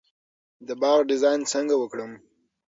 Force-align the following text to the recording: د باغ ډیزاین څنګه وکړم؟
د 0.67 0.69
باغ 0.81 0.99
ډیزاین 1.09 1.41
څنګه 1.51 1.75
وکړم؟ 1.77 2.11